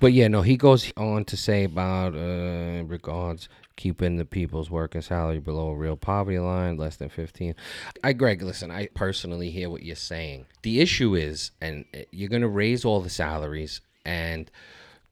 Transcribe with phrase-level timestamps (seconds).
[0.00, 5.00] But yeah, no, he goes on to say about uh, regards keeping the people's working
[5.00, 7.54] salary below a real poverty line, less than 15.
[8.02, 10.46] I, Greg, listen, I personally hear what you're saying.
[10.62, 14.50] The issue is, and uh, you're going to raise all the salaries, and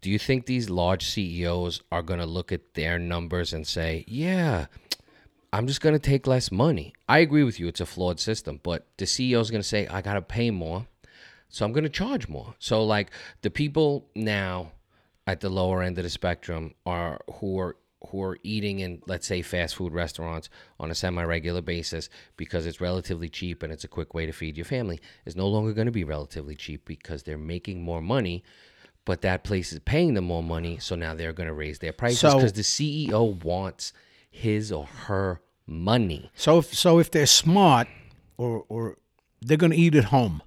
[0.00, 4.04] do you think these large CEOs are going to look at their numbers and say,
[4.06, 4.66] yeah,
[5.52, 6.92] I'm just going to take less money?
[7.08, 9.86] I agree with you, it's a flawed system, but the CEO is going to say,
[9.86, 10.86] I got to pay more.
[11.52, 12.54] So I'm going to charge more.
[12.58, 13.10] So like
[13.42, 14.72] the people now
[15.26, 17.76] at the lower end of the spectrum are who are
[18.08, 20.48] who are eating in let's say fast food restaurants
[20.80, 24.56] on a semi-regular basis because it's relatively cheap and it's a quick way to feed
[24.56, 28.42] your family is no longer going to be relatively cheap because they're making more money
[29.04, 31.92] but that place is paying them more money so now they're going to raise their
[31.92, 33.92] prices So- because the CEO wants
[34.28, 37.86] his or her money So if so if they're smart
[38.36, 38.98] or or
[39.40, 40.42] they're going to eat at home.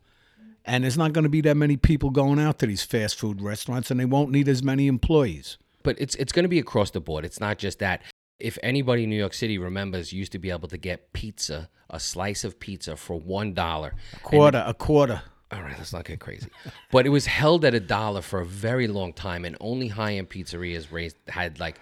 [0.67, 3.41] And there's not going to be that many people going out to these fast food
[3.41, 5.57] restaurants and they won't need as many employees.
[5.83, 7.23] but it's it's going to be across the board.
[7.25, 8.01] It's not just that.
[8.39, 11.99] If anybody in New York City remembers, used to be able to get pizza, a
[11.99, 13.93] slice of pizza for one dollar.
[14.13, 15.21] a Quarter, a quarter.
[15.51, 16.47] All right, let's not get crazy.
[16.91, 20.29] But it was held at a dollar for a very long time, and only high-end
[20.29, 21.79] pizzerias raised had like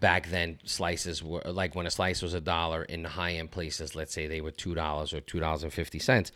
[0.00, 3.94] back then slices were like when a slice was a dollar in the high-end places.
[3.94, 6.32] Let's say they were two dollars or two dollars and fifty cents.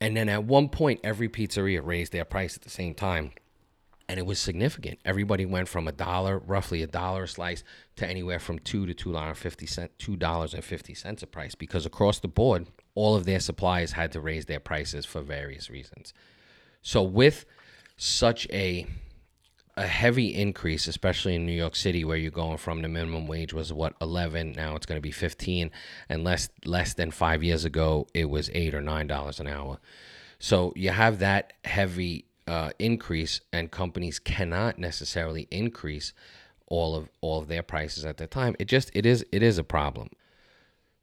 [0.00, 3.32] And then at one point, every pizzeria raised their price at the same time.
[4.08, 5.00] And it was significant.
[5.04, 7.62] Everybody went from a dollar, roughly a dollar a slice,
[7.96, 11.26] to anywhere from two to two dollars fifty cent, two dollars and fifty cents a
[11.26, 11.54] price.
[11.54, 15.68] Because across the board, all of their suppliers had to raise their prices for various
[15.68, 16.14] reasons.
[16.80, 17.44] So with
[17.98, 18.86] such a
[19.78, 23.52] a heavy increase, especially in New York City, where you're going from the minimum wage
[23.54, 25.70] was what 11, now it's going to be 15,
[26.08, 29.78] and less less than five years ago it was eight or nine dollars an hour.
[30.40, 36.12] So you have that heavy uh, increase, and companies cannot necessarily increase
[36.66, 38.56] all of all of their prices at the time.
[38.58, 40.10] It just it is it is a problem.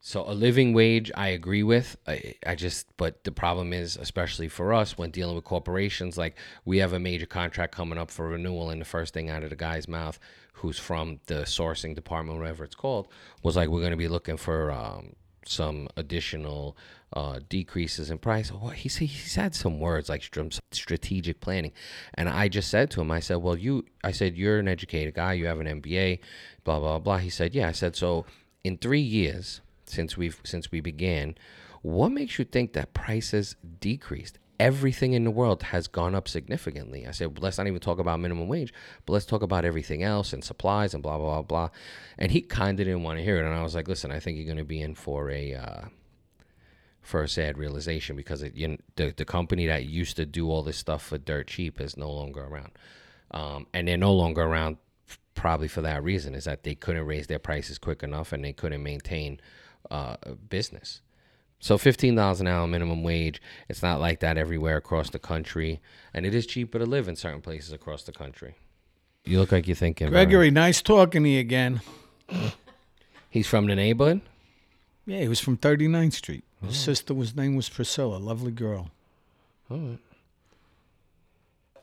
[0.08, 1.98] So a living wage, I agree with.
[2.06, 6.38] I, I just, but the problem is, especially for us, when dealing with corporations, like
[6.64, 9.50] we have a major contract coming up for renewal, and the first thing out of
[9.50, 10.20] the guy's mouth,
[10.54, 13.08] who's from the sourcing department, whatever it's called,
[13.42, 15.14] was like, we're going to be looking for um,
[15.44, 16.78] some additional
[17.14, 18.52] uh, decreases in price.
[18.52, 21.72] What he said, he's had some words like str- strategic planning,
[22.14, 25.16] and I just said to him, I said, well, you, I said, you're an educated
[25.16, 26.20] guy, you have an MBA,
[26.64, 27.18] blah blah blah.
[27.18, 27.70] He said, yeah.
[27.70, 28.28] I said, so
[28.64, 31.36] in three years since we've since we began,
[31.82, 34.40] what makes you think that prices decreased?
[34.58, 37.06] Everything in the world has gone up significantly.
[37.06, 38.74] I said, let's not even talk about minimum wage,
[39.06, 41.70] but let's talk about everything else and supplies and blah blah blah blah.
[42.18, 44.20] And he kind of didn't want to hear it, and I was like, listen, I
[44.20, 45.82] think you're going to be in for a uh,
[47.02, 50.64] for a sad realization because it, you, the the company that used to do all
[50.64, 52.72] this stuff for dirt cheap is no longer around,
[53.32, 54.78] um, and they're no longer around
[55.36, 58.54] probably for that reason is that they couldn't raise their prices quick enough and they
[58.54, 59.40] couldn't maintain
[59.92, 60.18] uh,
[60.50, 61.02] business.
[61.60, 63.42] So fifteen dollars an hour minimum wage.
[63.70, 65.82] It's not like that everywhere across the country,
[66.14, 68.56] and it is cheaper to live in certain places across the country.
[69.24, 70.10] You look like you're thinking.
[70.10, 71.82] Gregory, nice talking to you again.
[73.30, 74.22] He's from the neighborhood.
[75.06, 76.44] Yeah, he was from 39th Street.
[76.64, 78.90] His sister was name was Priscilla, lovely girl.
[79.70, 80.00] All right.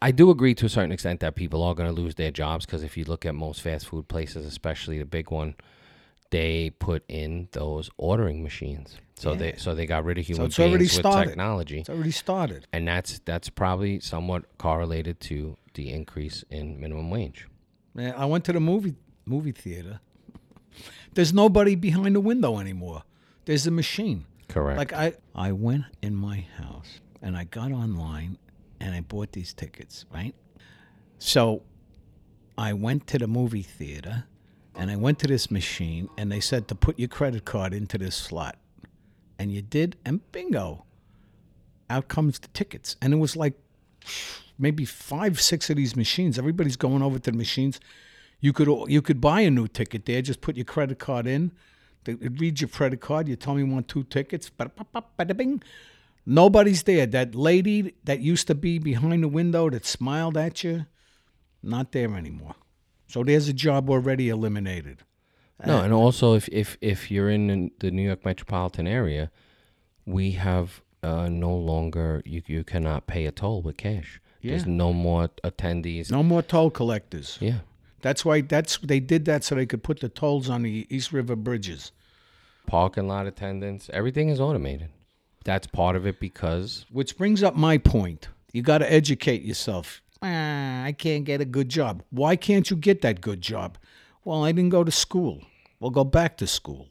[0.00, 2.66] I do agree to a certain extent that people are going to lose their jobs
[2.66, 5.54] because if you look at most fast food places, especially the big one,
[6.32, 8.96] they put in those ordering machines.
[9.16, 11.28] So they so they got rid of human it's already beings with started.
[11.28, 12.66] technology, It's already started.
[12.72, 17.46] and that's that's probably somewhat correlated to the increase in minimum wage.
[17.94, 18.94] Man, I went to the movie
[19.26, 20.00] movie theater.
[21.14, 23.02] There's nobody behind the window anymore.
[23.44, 24.24] There's a machine.
[24.48, 24.78] Correct.
[24.78, 28.38] Like I I went in my house and I got online
[28.80, 30.34] and I bought these tickets, right?
[31.18, 31.62] So
[32.58, 34.24] I went to the movie theater
[34.74, 37.98] and I went to this machine and they said to put your credit card into
[37.98, 38.56] this slot.
[39.38, 40.84] And you did and bingo.
[41.90, 42.96] Out comes the tickets.
[43.02, 43.54] And it was like
[44.58, 46.38] maybe 5 6 of these machines.
[46.38, 47.80] Everybody's going over to the machines.
[48.40, 50.22] You could you could buy a new ticket there.
[50.22, 51.52] Just put your credit card in.
[52.06, 53.28] It reads your credit card.
[53.28, 54.50] You tell me you want two tickets.
[54.50, 55.62] Bada-bing.
[56.26, 57.06] Nobody's there.
[57.06, 60.86] That lady that used to be behind the window that smiled at you,
[61.62, 62.56] not there anymore.
[63.06, 64.98] So there's a job already eliminated.
[65.64, 69.30] No, and also if if if you're in the New York metropolitan area,
[70.04, 74.20] we have uh, no longer you you cannot pay a toll with cash.
[74.42, 76.10] There's no more attendees.
[76.10, 77.38] No more toll collectors.
[77.40, 77.58] Yeah.
[78.00, 81.12] That's why that's they did that so they could put the tolls on the East
[81.12, 81.92] River bridges.
[82.66, 84.88] Parking lot attendants, everything is automated.
[85.44, 88.28] That's part of it because Which brings up my point.
[88.52, 90.02] You got to educate yourself.
[90.22, 92.02] Ah, I can't get a good job.
[92.10, 93.78] Why can't you get that good job?
[94.24, 95.42] Well, I didn't go to school.
[95.80, 96.88] Well, go back to school.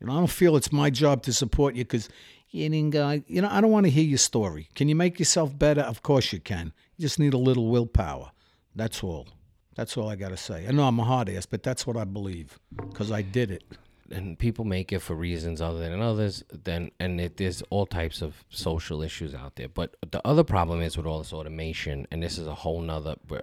[0.00, 2.08] You know, I don't feel it's my job to support you because
[2.50, 3.22] you didn't go.
[3.26, 4.68] You know, I don't want to hear your story.
[4.74, 5.82] Can you make yourself better?
[5.82, 6.72] Of course you can.
[6.96, 8.30] You just need a little willpower.
[8.74, 9.28] That's all.
[9.74, 10.66] That's all I got to say.
[10.66, 12.58] I know I'm a hard ass, but that's what I believe
[12.88, 13.64] because I did it.
[14.10, 18.22] And people make it for reasons other than others then and it, there's all types
[18.22, 19.68] of social issues out there.
[19.68, 23.16] But the other problem is with all this automation and this is a whole nother
[23.30, 23.38] uh,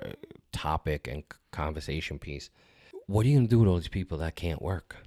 [0.51, 2.49] topic and conversation piece.
[3.07, 4.97] What are you going to do with all these people that can't work?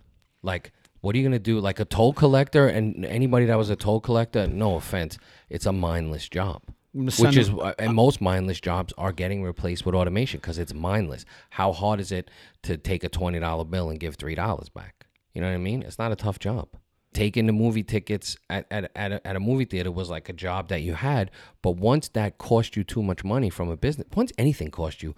[0.42, 1.60] Like what are you going to do?
[1.60, 4.46] Like a toll collector and anybody that was a toll collector?
[4.46, 5.18] No offense.
[5.50, 6.62] It's a mindless job
[6.94, 11.24] which is and most mindless jobs are getting replaced with automation because it's mindless.
[11.50, 12.30] How hard is it
[12.62, 15.03] to take a twenty dollar bill and give three dollars back?
[15.34, 15.82] You know what I mean?
[15.82, 16.68] It's not a tough job.
[17.12, 20.32] Taking the movie tickets at, at, at, a, at a movie theater was like a
[20.32, 21.30] job that you had,
[21.62, 25.14] but once that cost you too much money from a business, once anything cost you,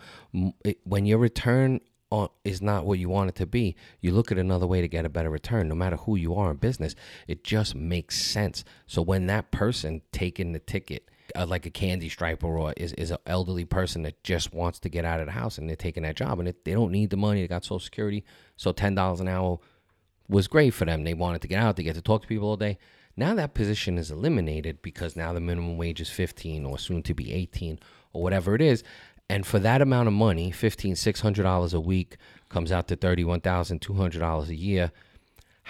[0.65, 1.81] it, when your return
[2.11, 4.89] on, is not what you want it to be, you look at another way to
[4.89, 5.69] get a better return.
[5.69, 6.95] No matter who you are in business,
[7.27, 8.63] it just makes sense.
[8.87, 13.11] So when that person taking the ticket uh, like a candy striper or is, is
[13.11, 16.05] an elderly person that just wants to get out of the house and they're taking
[16.05, 17.41] that job and it, they don't need the money.
[17.41, 18.25] They got Social Security.
[18.57, 19.59] So $10 an hour
[20.29, 21.05] was great for them.
[21.05, 22.79] They wanted to get out, they get to talk to people all day.
[23.17, 27.15] Now that position is eliminated because now the minimum wage is 15 or soon to
[27.15, 27.79] be 18
[28.13, 28.83] or whatever it is.
[29.29, 32.17] And for that amount of money, $15, $600 a week
[32.49, 34.93] comes out to $31,200 a year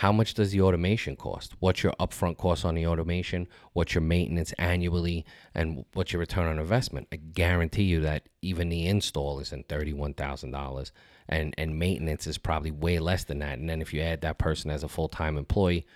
[0.00, 1.54] how much does the automation cost?
[1.58, 3.48] What's your upfront cost on the automation?
[3.72, 5.24] What's your maintenance annually?
[5.54, 7.08] And what's your return on investment?
[7.10, 10.90] I guarantee you that even the install isn't $31,000
[11.30, 13.58] and, and maintenance is probably way less than that.
[13.58, 15.86] And then if you add that person as a full time employee,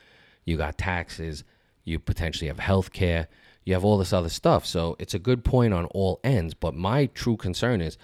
[0.46, 1.44] you got taxes,
[1.84, 3.28] you potentially have health care,
[3.64, 4.64] you have all this other stuff.
[4.64, 6.54] So it's a good point on all ends.
[6.54, 7.98] But my true concern is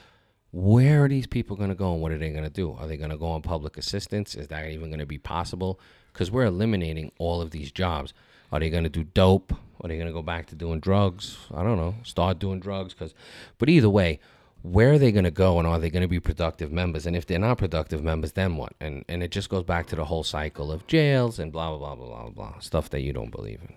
[0.57, 2.73] where are these people going to go and what are they going to do?
[2.73, 4.35] Are they going to go on public assistance?
[4.35, 5.79] Is that even going to be possible?
[6.11, 8.15] Because we're eliminating all of these jobs.
[8.51, 9.53] Are they going to do dope?
[9.53, 11.37] Are they going to go back to doing drugs?
[11.55, 11.97] I don't know.
[12.05, 13.13] Start doing drugs because,
[13.59, 14.19] but either way,
[14.63, 17.05] where are they going to go and are they going to be productive members?
[17.05, 18.73] And if they're not productive members, then what?
[18.81, 21.95] And and it just goes back to the whole cycle of jails and blah blah
[21.95, 23.75] blah blah blah blah stuff that you don't believe in.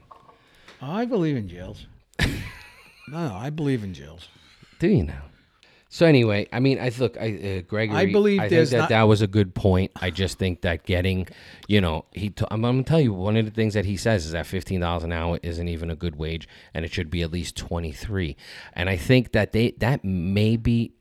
[0.81, 1.87] I believe in jails.
[3.09, 4.29] no, I believe in jails.
[4.79, 5.23] Do you now?
[5.91, 7.97] So anyway, I mean, I look, I uh, Gregory.
[7.97, 9.91] I believe I think that not- that was a good point.
[10.00, 11.27] I just think that getting,
[11.68, 12.30] you know, he.
[12.30, 14.45] T- I'm, I'm gonna tell you one of the things that he says is that
[14.45, 17.57] fifteen dollars an hour isn't even a good wage, and it should be at least
[17.57, 18.38] twenty three.
[18.74, 20.94] And I think that they that may be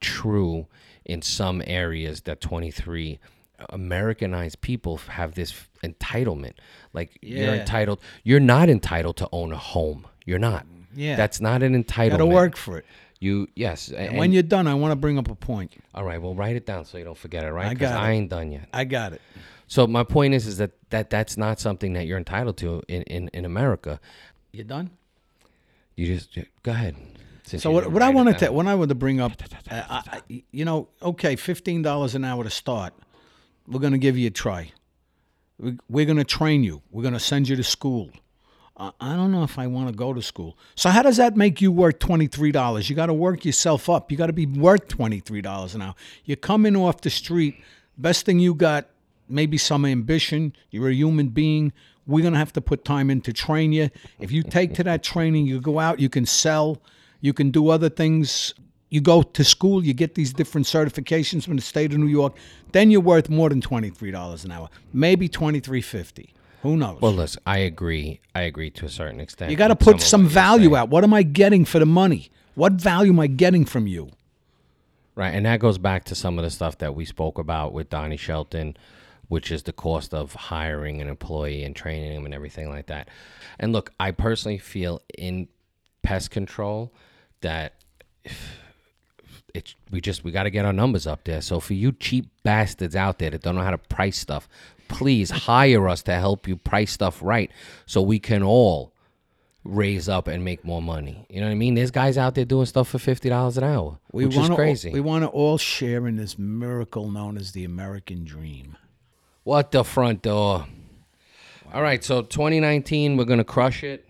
[0.00, 0.68] true
[1.04, 3.18] in some areas that twenty three.
[3.70, 6.52] Americanized people have this entitlement.
[6.92, 8.00] Like you're entitled.
[8.22, 10.06] You're not entitled to own a home.
[10.24, 10.66] You're not.
[10.94, 11.16] Yeah.
[11.16, 12.10] That's not an entitlement.
[12.10, 12.84] Got to work for it.
[13.20, 13.88] You yes.
[13.88, 15.72] And and- when you're done, I want to bring up a point.
[15.94, 17.68] all right, well, write it down so you don't forget it, right?
[17.68, 18.68] I got I ain't done yet.
[18.72, 19.20] I got it.
[19.68, 23.02] So my point is, is that, that that's not something that you're entitled to in,
[23.02, 23.98] in, in America.
[24.52, 24.90] You done?
[25.96, 26.94] You just go ahead.
[27.44, 29.32] since So what, what I wanted to when I wanted to bring up,
[29.70, 32.92] uh, I, I, you know, okay, fifteen dollars an hour to start.
[33.66, 34.72] We're gonna give you a try.
[35.58, 36.82] We- We're gonna train you.
[36.90, 38.10] We're gonna send you to school.
[38.78, 40.58] I don't know if I want to go to school.
[40.74, 42.90] So how does that make you worth twenty three dollars?
[42.90, 44.10] You got to work yourself up.
[44.10, 45.94] You got to be worth twenty three dollars an hour.
[46.24, 47.56] You're coming off the street.
[47.96, 48.88] Best thing you got,
[49.28, 50.54] maybe some ambition.
[50.70, 51.72] You're a human being.
[52.06, 53.88] We're gonna have to put time in to train you.
[54.20, 55.98] If you take to that training, you go out.
[55.98, 56.82] You can sell.
[57.20, 58.54] You can do other things.
[58.90, 59.84] You go to school.
[59.84, 62.36] You get these different certifications from the state of New York.
[62.72, 64.68] Then you're worth more than twenty three dollars an hour.
[64.92, 66.34] Maybe twenty three fifty.
[66.66, 67.00] Who knows?
[67.00, 68.20] Well, listen, I agree.
[68.34, 69.50] I agree to a certain extent.
[69.50, 70.88] You got to put of some value out.
[70.88, 72.30] What am I getting for the money?
[72.56, 74.10] What value am I getting from you?
[75.14, 77.88] Right, and that goes back to some of the stuff that we spoke about with
[77.88, 78.76] Donnie Shelton,
[79.28, 83.08] which is the cost of hiring an employee and training him and everything like that.
[83.58, 85.48] And look, I personally feel in
[86.02, 86.92] pest control
[87.42, 87.74] that
[89.54, 91.40] it's we just we got to get our numbers up there.
[91.40, 94.48] So for you cheap bastards out there that don't know how to price stuff,
[94.88, 97.50] please hire us to help you price stuff right,
[97.86, 98.92] so we can all
[99.64, 101.26] raise up and make more money.
[101.28, 101.74] You know what I mean?
[101.74, 104.90] There's guys out there doing stuff for fifty dollars an hour, which is crazy.
[104.90, 108.76] We want to all share in this miracle known as the American dream.
[109.42, 110.66] What the front door?
[111.74, 114.04] All right, so 2019, we're gonna crush it.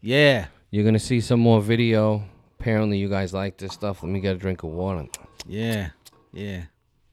[0.00, 2.22] Yeah, You're gonna see some more video.
[2.60, 4.02] Apparently, you guys like this stuff.
[4.02, 5.06] Let me get a drink of water.
[5.46, 5.90] yeah,
[6.32, 6.62] yeah.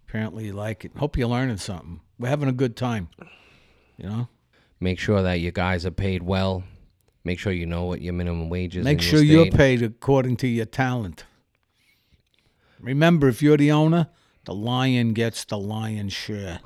[0.08, 0.92] Apparently you like it.
[0.98, 2.02] Hope you're learning something.
[2.22, 3.10] We're having a good time.
[3.98, 4.28] You know.
[4.80, 6.64] Make sure that you guys are paid well.
[7.24, 8.86] Make sure you know what your minimum wage is.
[8.86, 11.26] Make sure your you're paid according to your talent.
[12.80, 14.08] Remember, if you're the owner,
[14.46, 16.60] the lion gets the lion's share.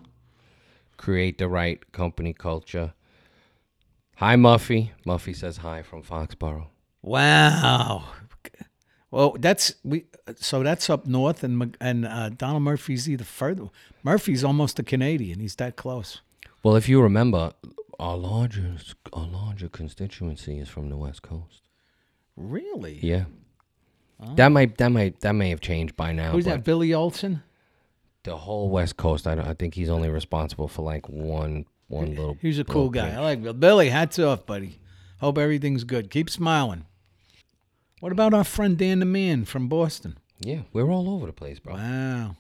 [0.97, 2.93] Create the right company culture.
[4.17, 4.91] Hi, Muffy.
[5.05, 6.67] Muffy says hi from Foxborough.
[7.01, 8.05] Wow.
[9.15, 10.07] Well, that's we.
[10.35, 13.69] So that's up north, and and uh, Donald Murphy's either further.
[14.03, 15.39] Murphy's almost a Canadian.
[15.39, 16.19] He's that close.
[16.63, 17.53] Well, if you remember,
[17.97, 21.61] our largest, our larger constituency is from the West Coast.
[22.35, 22.99] Really?
[23.01, 23.23] Yeah.
[24.35, 26.33] That might that might that may have changed by now.
[26.33, 26.65] Who's that?
[26.65, 27.41] Billy Olson.
[28.23, 29.27] The whole West Coast.
[29.27, 32.37] I, don't, I think he's only responsible for like one one little.
[32.41, 33.03] He's a cool guy.
[33.03, 33.15] pinch.
[33.15, 33.53] I like Bill.
[33.53, 33.87] Billy.
[33.87, 34.81] Hats off, buddy.
[35.19, 36.09] Hope everything's good.
[36.09, 36.85] Keep smiling.
[37.99, 40.17] What about our friend Dan the Man from Boston?
[40.39, 41.75] Yeah, we're all over the place, bro.
[41.75, 42.35] Wow.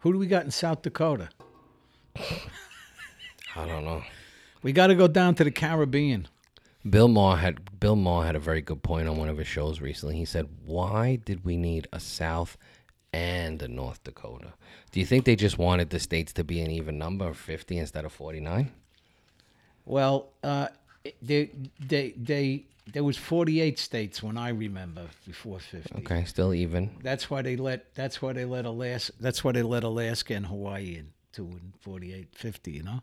[0.00, 1.30] Who do we got in South Dakota?
[2.16, 4.02] I don't know.
[4.62, 6.28] We got to go down to the Caribbean.
[6.88, 9.80] Bill Maher had Bill Maher had a very good point on one of his shows
[9.80, 10.16] recently.
[10.16, 12.56] He said, "Why did we need a South
[13.12, 14.52] and a North Dakota?
[14.90, 17.76] Do you think they just wanted the states to be an even number of fifty
[17.78, 18.72] instead of forty-nine?
[19.84, 20.68] Well, uh,
[21.20, 25.98] they, they, they, there was 48 states when I remember before 50.
[25.98, 26.90] Okay, still even.
[27.02, 27.94] That's why they let.
[27.94, 29.12] That's why they let Alaska.
[29.20, 32.70] That's why they let Alaska and Hawaii in to in 48, 50.
[32.70, 33.02] You know.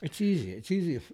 [0.00, 0.52] It's easy.
[0.52, 0.96] It's easy.
[0.96, 1.12] If,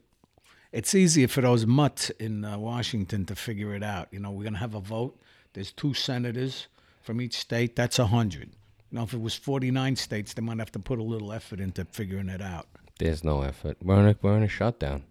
[0.73, 4.09] it's easier for those mutts in uh, Washington to figure it out.
[4.11, 5.19] You know, we're gonna have a vote.
[5.53, 6.67] There's two senators
[7.01, 7.77] from each state.
[7.77, 8.51] That's a hundred.
[8.91, 11.61] You know, if it was 49 states, they might have to put a little effort
[11.61, 12.67] into figuring it out.
[12.99, 13.77] There's no effort.
[13.83, 15.05] We're in a, we're in a shutdown.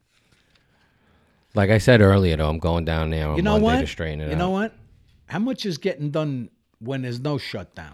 [1.56, 3.80] Like I said earlier, though, I'm going down there on You know Monday what?
[3.82, 4.38] to straighten it you out.
[4.38, 4.74] know what?
[5.28, 7.94] How much is getting done when there's no shutdown?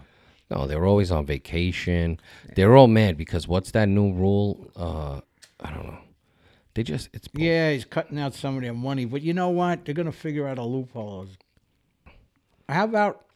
[0.50, 2.18] No, they're always on vacation.
[2.56, 4.70] They're all mad because what's that new rule?
[4.74, 5.20] Uh,
[5.60, 5.98] I don't know.
[6.74, 9.48] They just it's bull- Yeah, he's cutting out some of their money, but you know
[9.50, 9.84] what?
[9.84, 11.26] They're gonna figure out a loophole.
[12.68, 13.26] How about?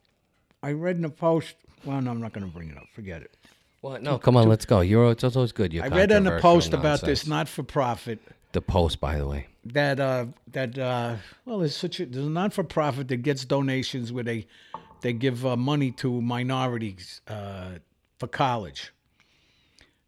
[0.62, 1.54] I read in the post.
[1.84, 2.84] Well, no, I'm not gonna bring it up.
[2.94, 3.36] Forget it.
[3.80, 4.02] What?
[4.02, 4.80] No, come on, let's go.
[4.80, 5.72] You're it's always good.
[5.72, 8.20] You're I read in the controversial post about this not-for-profit
[8.54, 9.46] The post, by the way.
[9.66, 14.24] that uh that uh well there's such a there's a non-for-profit that gets donations where
[14.24, 14.46] they
[15.02, 17.70] they give uh, money to minorities uh
[18.18, 18.92] for college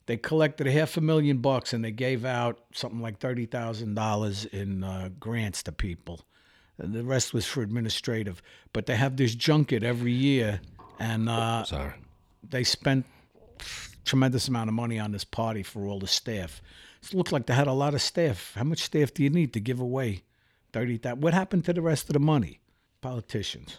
[0.07, 4.85] they collected a half a million bucks and they gave out something like $30,000 in
[4.85, 6.21] uh, grants to people
[6.79, 8.41] and the rest was for administrative
[8.73, 10.61] but they have this junket every year
[11.00, 11.95] and uh Sorry.
[12.49, 13.05] they spent
[14.05, 16.62] tremendous amount of money on this party for all the staff.
[17.13, 18.53] Looked like they had a lot of staff.
[18.57, 20.23] How much staff do you need to give away?
[20.73, 21.21] Thirty thousand.
[21.23, 22.61] What happened to the rest of the money?
[23.01, 23.79] Politicians.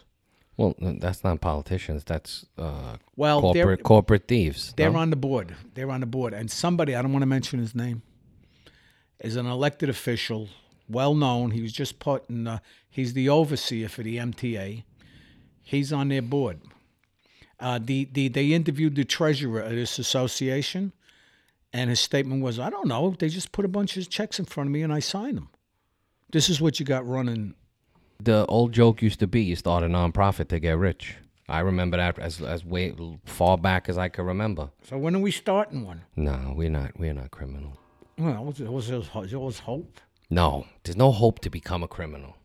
[0.56, 2.02] Well, that's not politicians.
[2.04, 4.74] That's uh, Well, corporate corporate thieves.
[4.76, 4.98] they're no?
[4.98, 5.54] on the board.
[5.74, 8.02] They're on the board, and somebody I don't want to mention his name
[9.20, 10.48] is an elected official,
[10.88, 11.52] well known.
[11.52, 12.46] He was just put in.
[12.48, 12.58] Uh,
[12.90, 14.82] he's the overseer for the MTA.
[15.62, 16.60] He's on their board.
[17.60, 20.92] Uh, the, the they interviewed the treasurer of this association,
[21.72, 23.14] and his statement was, "I don't know.
[23.18, 25.50] They just put a bunch of checks in front of me, and I signed them.
[26.30, 27.54] This is what you got running."
[28.20, 31.16] The old joke used to be you start a nonprofit to get rich.
[31.48, 32.94] I remember that as as way
[33.24, 34.70] far back as I could remember.
[34.82, 36.02] So when are we starting one?
[36.16, 36.98] No, we're not.
[36.98, 37.78] We're not criminal.
[38.18, 40.00] Well, was was was hope.
[40.30, 42.36] No, there's no hope to become a criminal.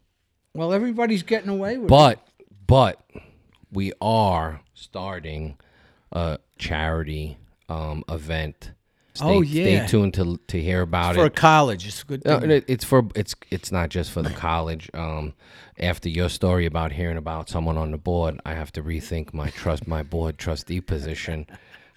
[0.53, 1.89] Well, everybody's getting away with it.
[1.89, 2.25] But
[2.67, 3.03] but
[3.71, 5.57] we are starting
[6.11, 7.37] a charity
[7.67, 8.71] um, event.
[9.15, 9.85] Stay, Oh, yeah.
[9.85, 11.19] Stay tuned to to hear about it.
[11.19, 11.85] for college.
[11.87, 12.25] It's a good.
[12.25, 14.89] No, it's for it's it's not just for the college.
[14.93, 15.33] Um,
[15.79, 19.49] after your story about hearing about someone on the board, I have to rethink my
[19.51, 21.45] trust my board trustee position.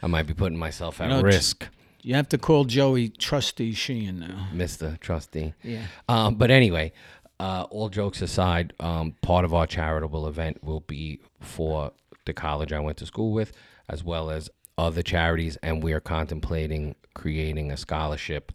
[0.02, 1.68] I might be putting myself at know, risk,
[2.02, 4.48] You have to call Joey Trustee Sheehan now.
[4.52, 5.54] Mister Trustee.
[5.62, 5.86] Yeah.
[6.08, 6.92] Um, but anyway,
[7.40, 11.92] uh, all jokes aside, um, part of our charitable event will be for
[12.26, 13.52] the college I went to school with,
[13.88, 18.52] as well as other charities, and we are contemplating creating a scholarship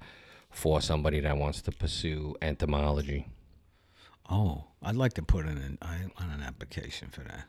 [0.49, 3.27] for somebody that wants to pursue entomology.
[4.29, 7.45] Oh, I'd like to put in an, I, on an application for that.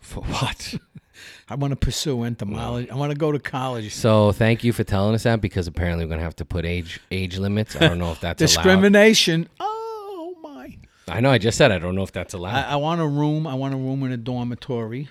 [0.00, 0.74] For what?
[1.48, 2.90] I want to pursue entomology.
[2.90, 3.94] I want to go to college.
[3.94, 7.00] so thank you for telling us that because apparently we're gonna have to put age
[7.10, 7.76] age limits.
[7.76, 8.46] I don't know if that's allowed.
[8.46, 9.48] Discrimination.
[9.60, 10.76] Oh my!
[11.08, 12.54] I know I just said I don't know if that's allowed.
[12.54, 13.46] I, I want a room.
[13.46, 15.08] I want a room in a dormitory.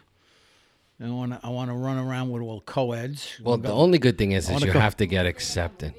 [1.01, 1.39] I want to.
[1.43, 3.39] I want to run around with all co-eds.
[3.43, 5.93] well, the only good thing is, is wanna you go- have to get accepted.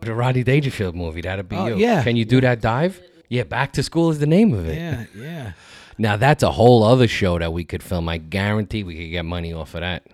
[0.00, 1.76] The Rodney Dangerfield movie, that'd be Oh, you.
[1.76, 2.02] yeah.
[2.02, 3.00] Can you do that dive?
[3.28, 4.76] Yeah, Back to School is the name of it.
[4.76, 5.52] yeah, yeah.
[5.98, 8.08] Now that's a whole other show that we could film.
[8.08, 10.04] I guarantee we could get money off of that.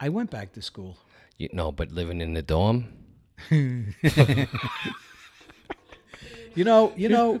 [0.00, 0.96] I went back to school.
[1.38, 2.86] You know, but living in the dorm,
[3.50, 3.84] You
[6.64, 6.92] know.
[6.96, 7.40] You know.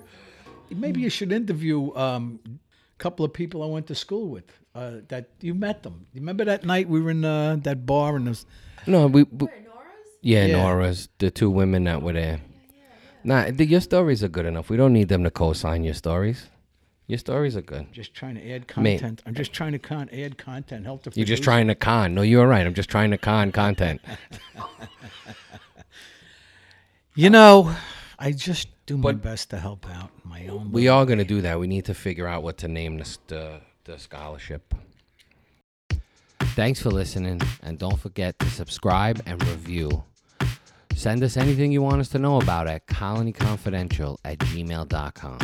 [0.70, 4.44] maybe you should interview um, a couple of people I went to school with.
[4.76, 6.06] Uh, that you met them.
[6.12, 8.44] You remember that night we were in uh, that bar and there was
[8.86, 10.08] No, we, we Where, Nora's?
[10.20, 10.56] yeah, Yeah.
[10.62, 12.40] Nora's the two women that were there.
[13.24, 14.68] Nah, the, your stories are good enough.
[14.70, 16.46] We don't need them to co-sign your stories.
[17.08, 17.86] Your stories are good.
[17.92, 19.00] just trying to add Mate.
[19.00, 19.22] content.
[19.26, 20.84] I'm just trying to con- add content.
[20.84, 21.44] Help the You're just producer.
[21.44, 22.14] trying to con.
[22.14, 22.66] No, you're right.
[22.66, 24.00] I'm just trying to con content.
[27.14, 27.74] You know,
[28.18, 30.70] I just do my But- best to help out my own.
[30.70, 31.58] We are going to do that.
[31.58, 34.74] We need to figure out what to name this the the scholarship.
[36.54, 40.04] Thanks for listening, and don't forget to subscribe and review.
[40.94, 45.38] Send us anything you want us to know about at colonyconfidential at gmail.com.